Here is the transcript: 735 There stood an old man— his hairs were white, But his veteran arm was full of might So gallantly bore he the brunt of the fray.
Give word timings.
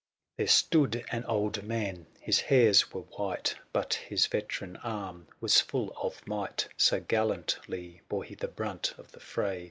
735 0.37 0.37
There 0.37 0.57
stood 1.03 1.15
an 1.15 1.25
old 1.25 1.61
man— 1.61 2.07
his 2.29 2.39
hairs 2.41 2.91
were 2.91 3.01
white, 3.01 3.53
But 3.71 3.93
his 3.93 4.25
veteran 4.25 4.77
arm 4.77 5.27
was 5.39 5.61
full 5.61 5.93
of 5.95 6.25
might 6.25 6.69
So 6.75 6.99
gallantly 6.99 8.01
bore 8.09 8.23
he 8.23 8.33
the 8.33 8.47
brunt 8.47 8.95
of 8.97 9.11
the 9.11 9.19
fray. 9.19 9.59